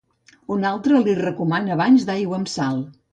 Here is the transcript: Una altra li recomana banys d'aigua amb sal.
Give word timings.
Una 0.53 0.69
altra 0.77 1.01
li 1.03 1.13
recomana 1.19 1.77
banys 1.83 2.07
d'aigua 2.09 2.39
amb 2.43 2.51
sal. 2.59 2.81